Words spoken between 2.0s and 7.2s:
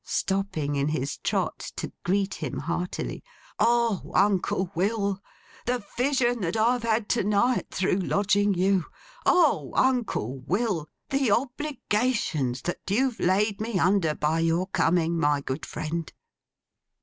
greet him heartily. 'O, Uncle Will, the vision that I've had